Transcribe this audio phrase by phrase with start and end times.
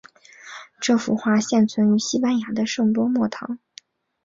[0.79, 3.59] 这幅画现存于西班牙的圣多默堂。